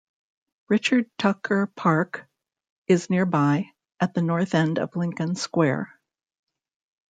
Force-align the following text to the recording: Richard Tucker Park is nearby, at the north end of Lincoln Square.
Richard 0.67 1.11
Tucker 1.19 1.67
Park 1.75 2.27
is 2.87 3.11
nearby, 3.11 3.67
at 3.99 4.15
the 4.15 4.23
north 4.23 4.55
end 4.55 4.79
of 4.79 4.95
Lincoln 4.95 5.35
Square. 5.35 5.93